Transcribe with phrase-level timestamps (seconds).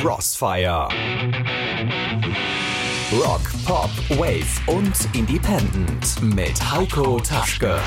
[0.00, 0.88] Crossfire.
[3.12, 7.78] Rock, Pop, Wave und Independent mit Heiko Taschke.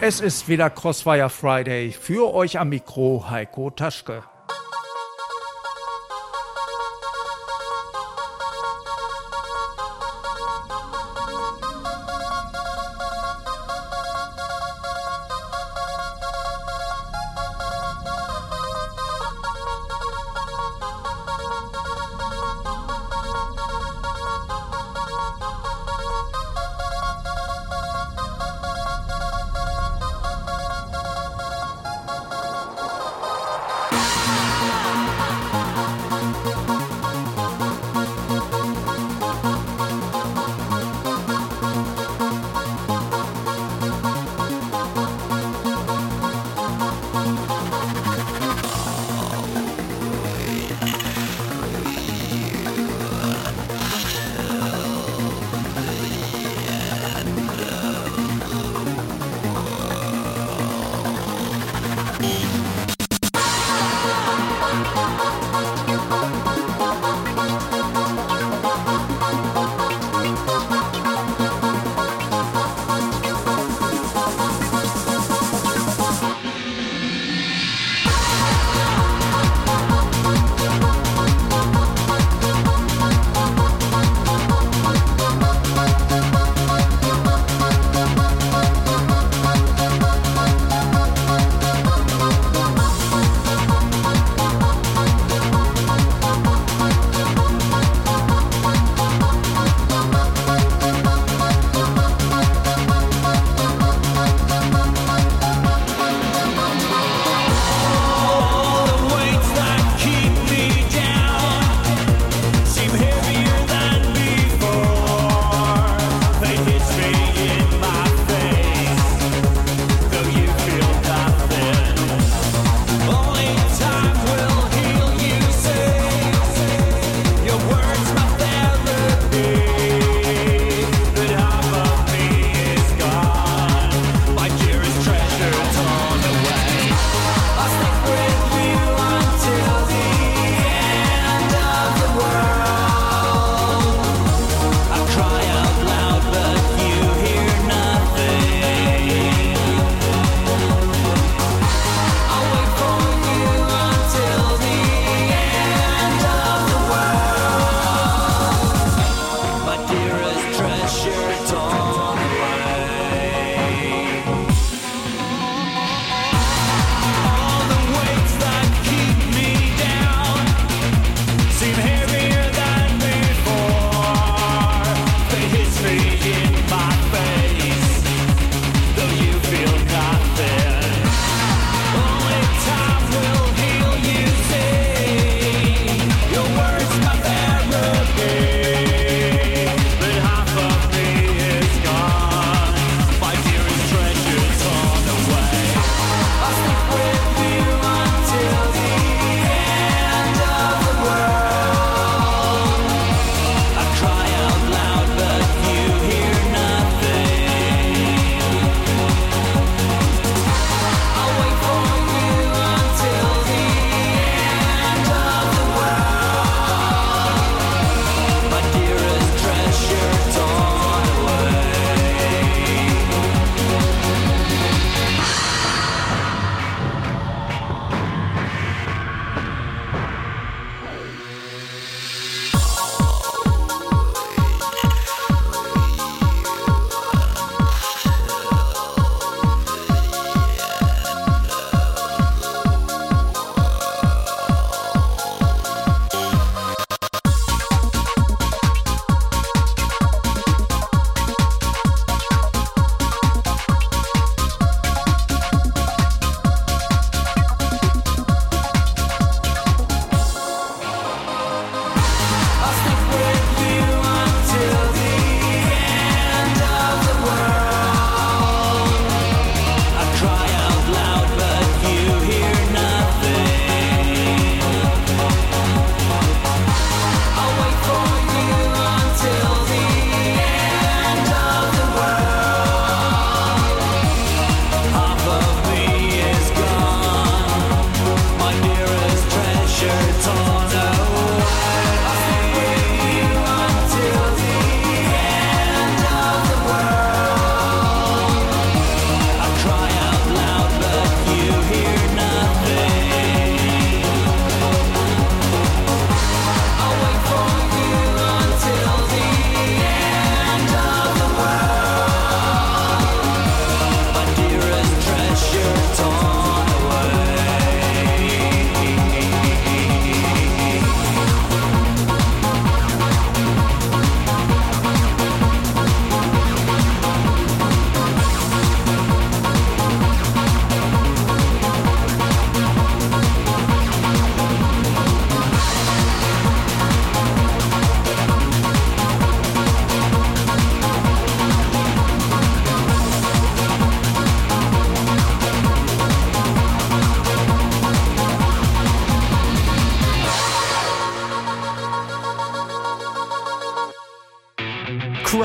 [0.00, 1.92] Es ist wieder Crossfire Friday.
[1.92, 4.24] Für euch am Mikro Heiko Taschke.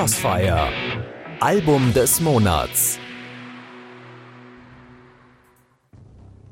[0.02, 0.68] Crossfire.
[1.42, 2.98] Album des Monats.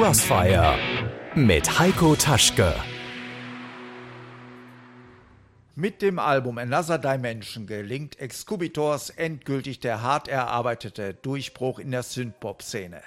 [0.07, 0.77] Crossfire
[1.35, 2.73] mit Heiko Taschke.
[5.75, 13.01] Mit dem Album Another Dimension gelingt Excubitors endgültig der hart erarbeitete Durchbruch in der Synthpop-Szene.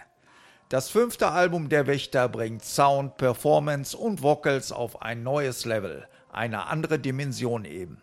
[0.69, 6.67] Das fünfte Album der Wächter bringt Sound, Performance und Vocals auf ein neues Level, eine
[6.67, 8.03] andere Dimension eben.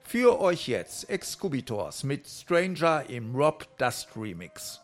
[0.00, 4.80] Für euch jetzt Excubitors mit Stranger im Rob Dust Remix.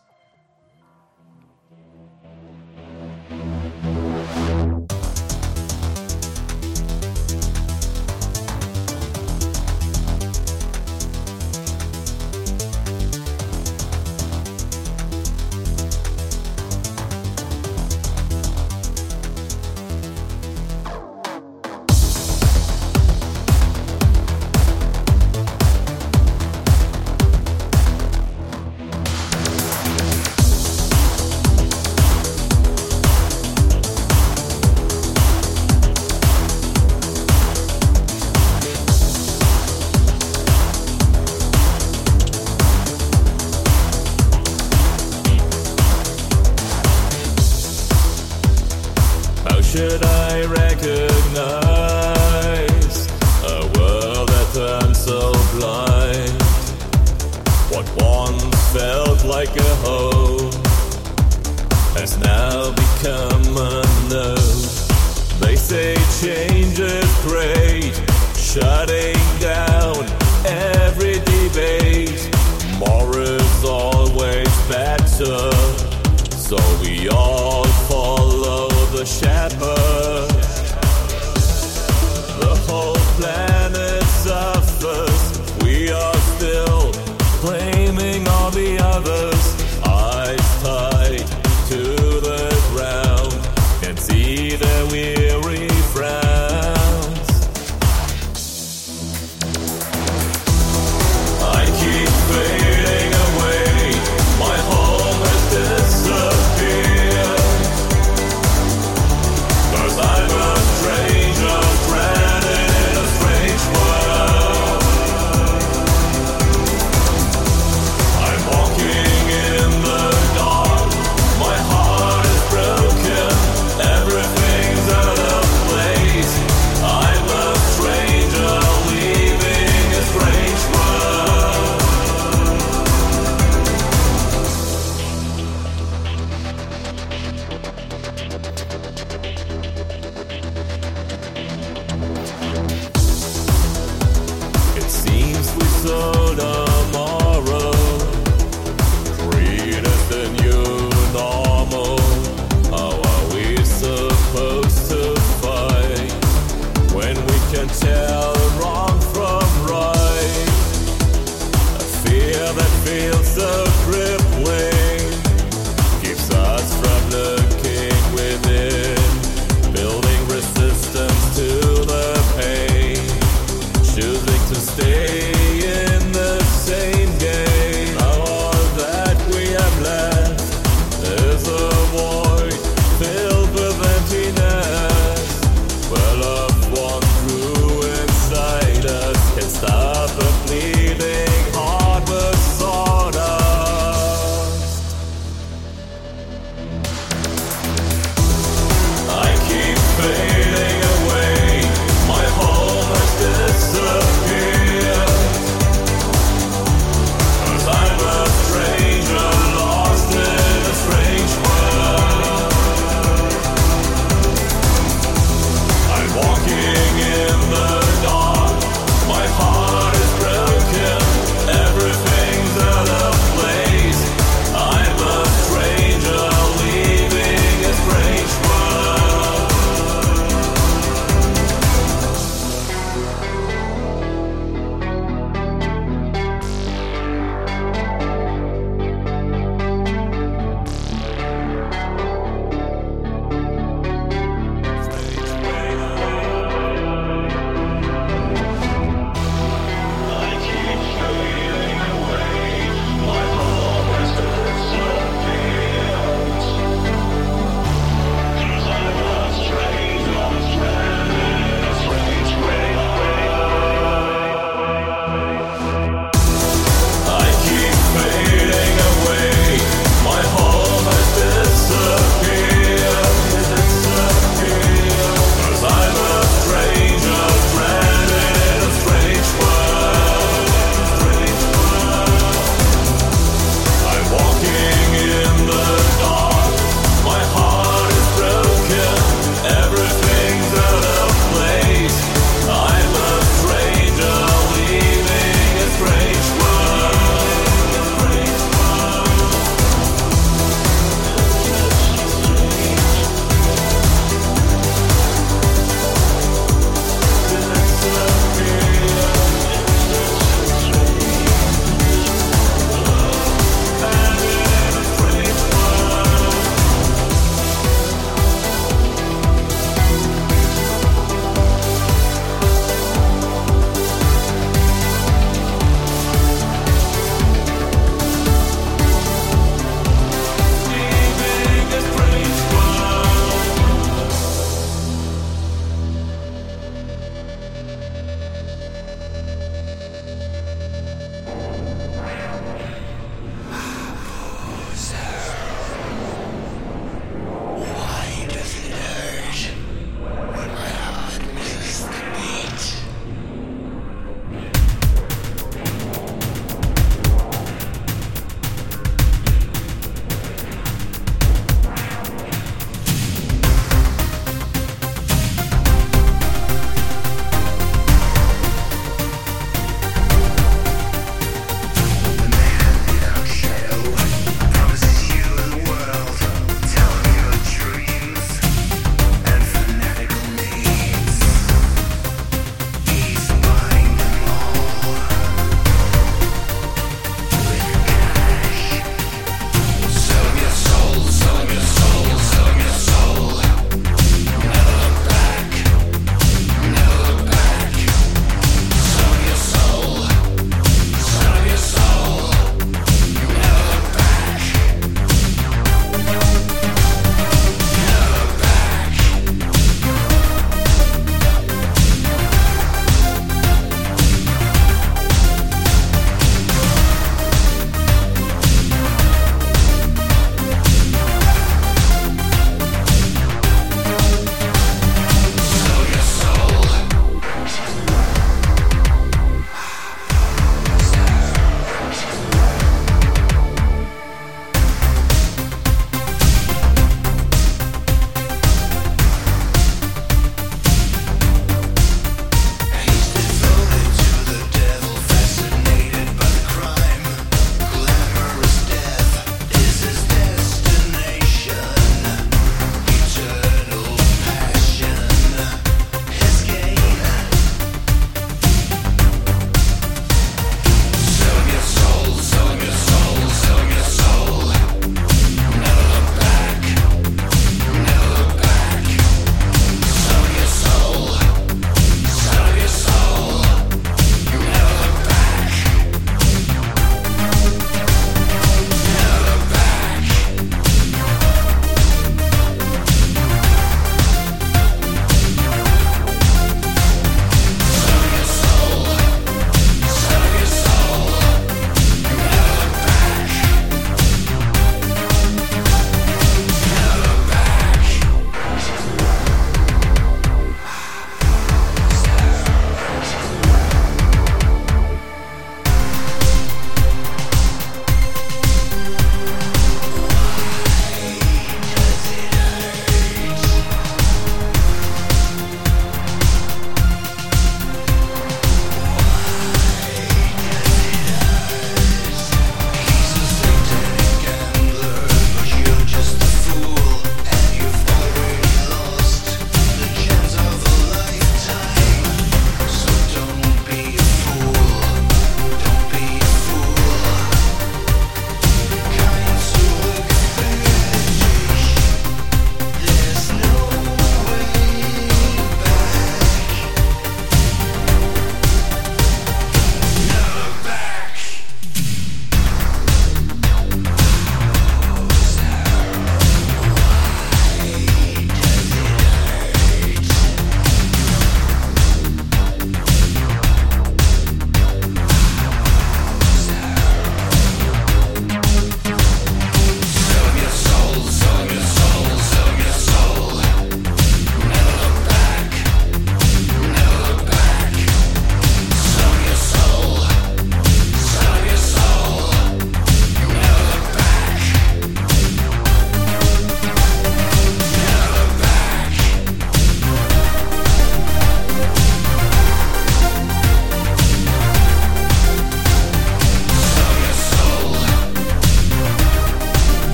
[79.49, 79.82] The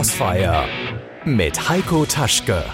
[0.00, 0.66] Crossfire
[1.26, 2.64] mit Heiko Taschke.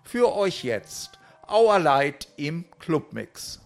[0.03, 1.19] Für euch jetzt
[1.51, 3.59] Our Light im Clubmix.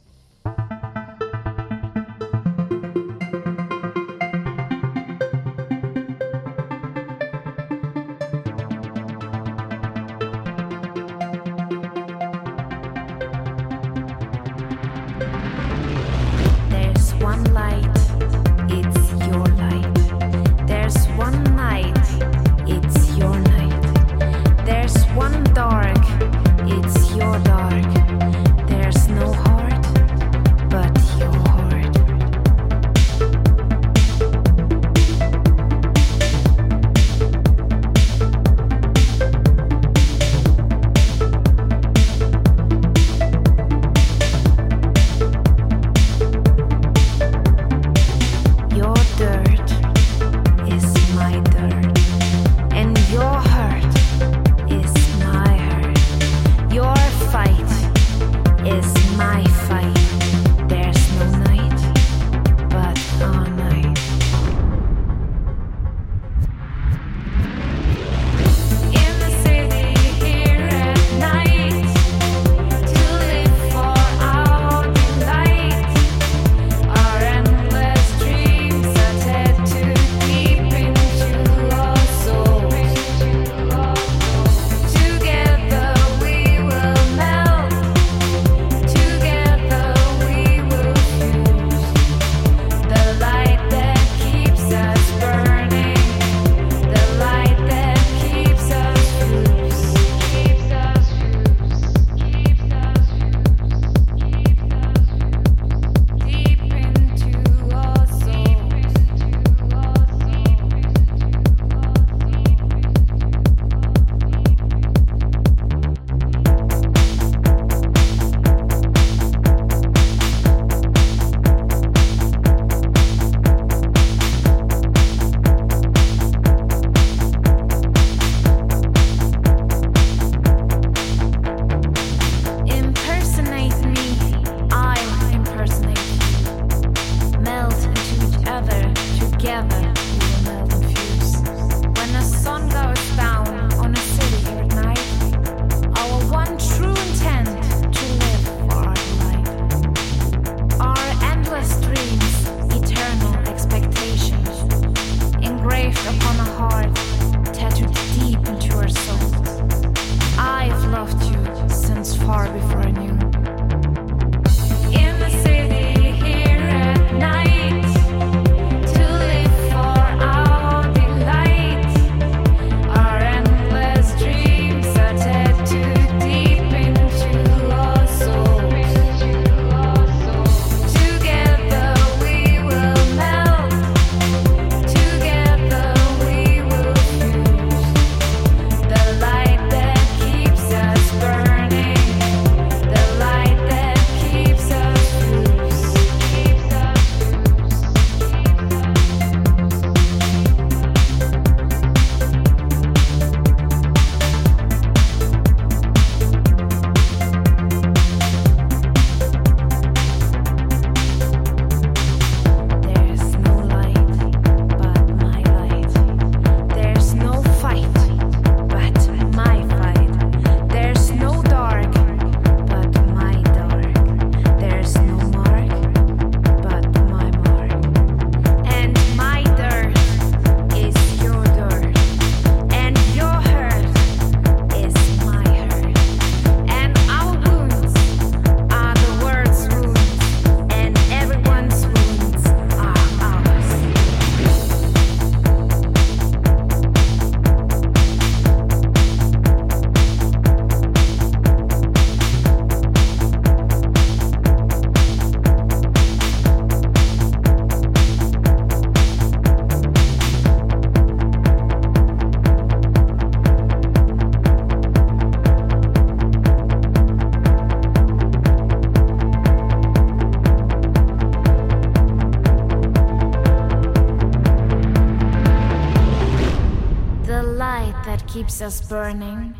[278.61, 279.55] Keeps us burning.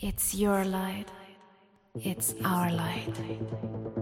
[0.00, 1.06] It's your light.
[1.94, 4.01] It's our light.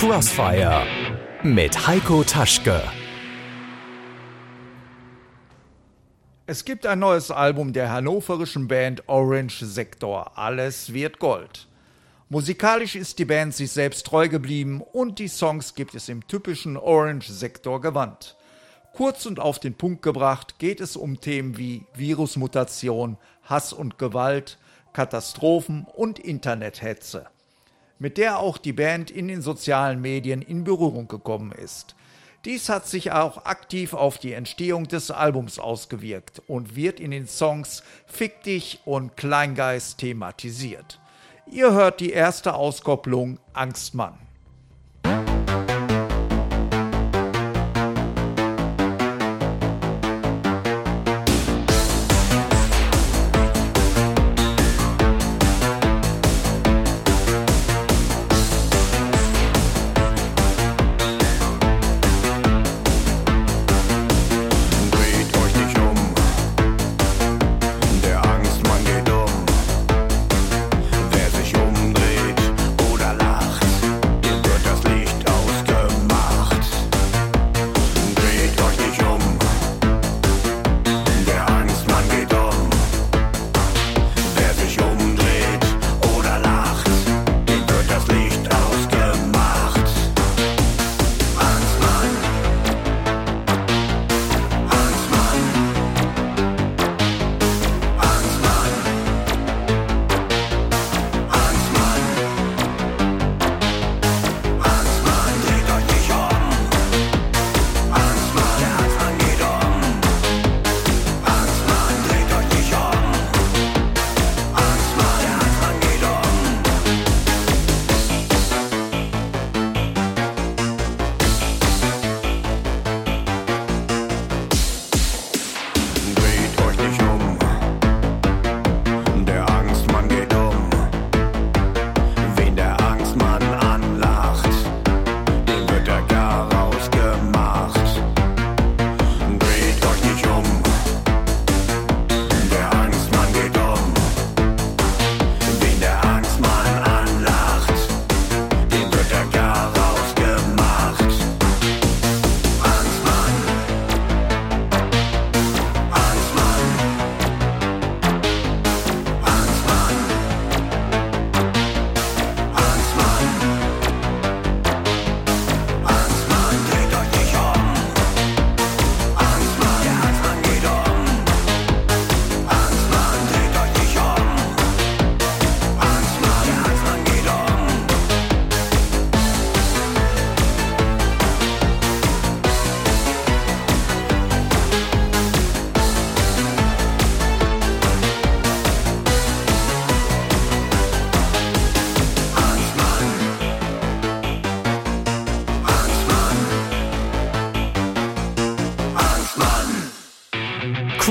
[0.00, 0.86] Crossfire
[1.42, 2.80] mit Heiko Taschke.
[6.46, 10.38] Es gibt ein neues Album der hannoverischen Band Orange Sektor.
[10.38, 11.66] Alles wird Gold.
[12.28, 16.76] Musikalisch ist die Band sich selbst treu geblieben und die Songs gibt es im typischen
[16.76, 18.36] Orange Sektor Gewand.
[18.92, 24.58] Kurz und auf den Punkt gebracht geht es um Themen wie Virusmutation, Hass und Gewalt,
[24.92, 27.26] Katastrophen und Internethetze
[27.98, 31.94] mit der auch die Band in den sozialen Medien in Berührung gekommen ist.
[32.44, 37.26] Dies hat sich auch aktiv auf die Entstehung des Albums ausgewirkt und wird in den
[37.26, 41.00] Songs Fick dich und Kleingeist thematisiert.
[41.50, 44.27] Ihr hört die erste Auskopplung Angstmann.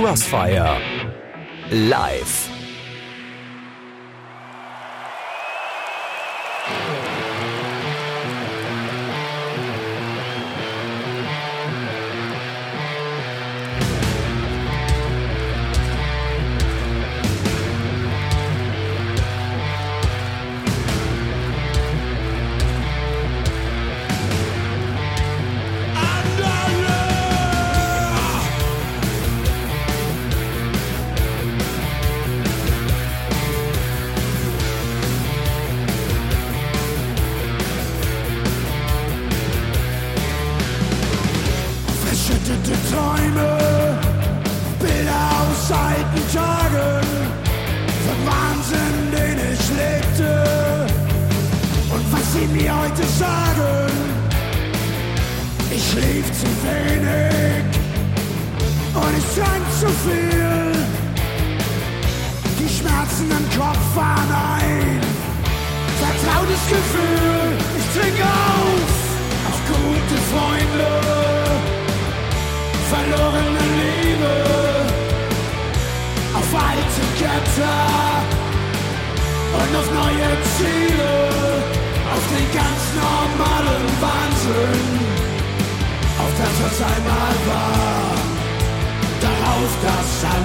[0.08, 0.80] Crossfire.
[1.70, 2.47] Live.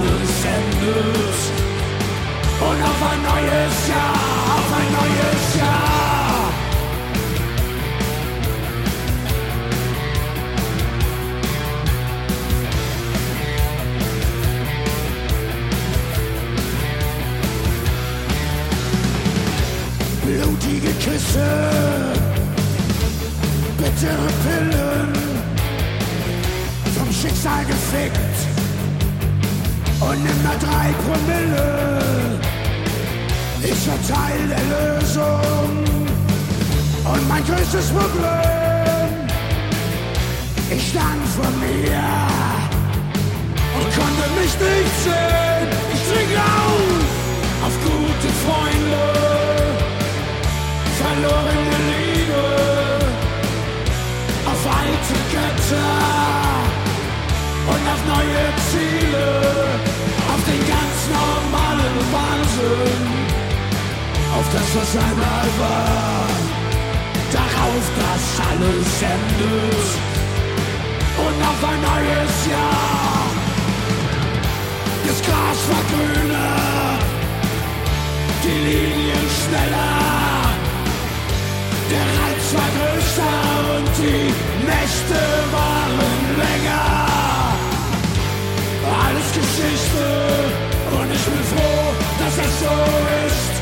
[0.02, 1.38] Alles endet
[2.60, 4.14] und auf ein neues Jahr,
[4.56, 6.02] auf ein neues Jahr.
[20.24, 21.50] blutige Küsse,
[23.76, 25.12] bittere Pillen,
[26.96, 28.31] vom Schicksal gefickt
[30.08, 32.38] und immer drei Promille.
[33.62, 35.70] Ich war Teil der Lösung
[37.12, 39.28] und mein größtes Problem.
[40.70, 42.02] Ich stand vor mir
[43.76, 45.68] und konnte mich nicht sehen.
[45.94, 47.22] Ich trinke auf
[47.66, 49.22] auf gute Freunde
[51.02, 52.44] verlorene Liebe
[54.50, 55.98] auf alte Götter
[57.72, 59.51] und auf neue Ziele,
[61.92, 63.06] normalen Wahnsinn,
[64.36, 66.26] auf das, was einmal war,
[67.32, 69.88] darauf, dass alles endet
[71.24, 73.26] und auf ein neues Jahr.
[75.06, 76.98] Das Gras war grüner,
[78.44, 80.12] die Linien schneller.
[81.90, 83.38] Der Reiz war größer
[83.76, 84.32] und die
[84.64, 85.22] Nächte
[85.52, 87.12] waren länger.
[89.04, 91.84] Alles Geschichte und ich bin froh,
[92.18, 92.74] dass es so
[93.26, 93.52] ist.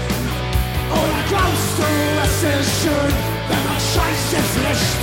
[0.91, 1.89] Oder glaubst du,
[2.25, 3.15] es ist schön,
[3.49, 5.00] wenn man Scheiße frischt?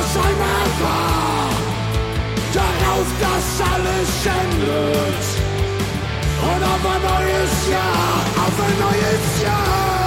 [0.00, 0.38] der Schein
[0.80, 1.50] war,
[2.54, 5.24] darauf, dass alles endet.
[6.42, 9.99] Und auf ein neues Jahr, auf ein neues Jahr.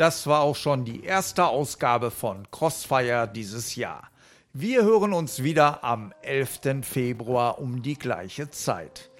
[0.00, 4.08] Das war auch schon die erste Ausgabe von Crossfire dieses Jahr.
[4.54, 6.80] Wir hören uns wieder am 11.
[6.80, 9.10] Februar um die gleiche Zeit.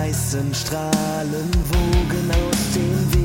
[0.00, 3.19] weißen Strahlen wogen aus dem Wind.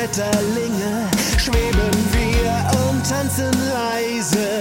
[0.00, 4.59] Schmetterlinge schweben wir und tanzen leise.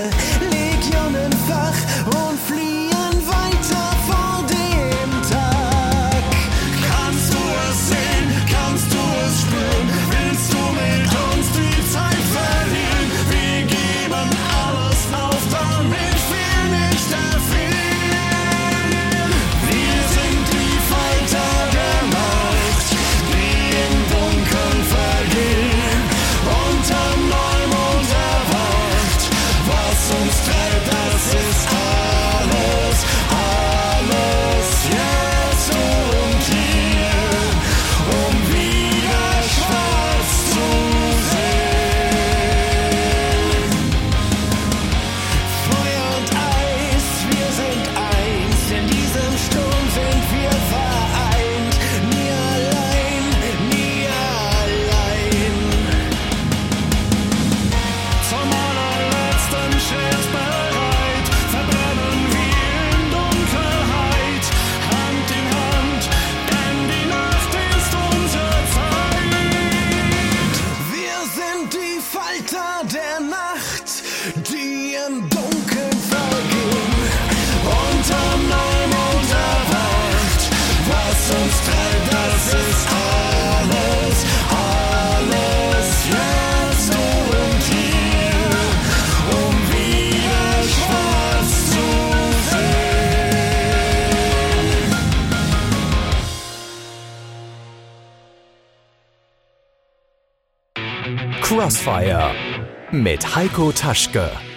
[103.11, 104.48] mit Heiko Taschke.